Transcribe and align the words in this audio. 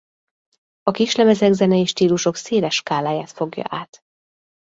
A 0.83 0.91
kislemezek 0.91 1.51
zenei 1.53 1.85
stílusok 1.85 2.35
széles 2.35 2.75
skáláját 2.75 3.31
fogják 3.31 3.65
át. 3.69 4.03